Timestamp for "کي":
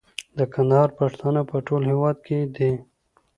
2.27-2.37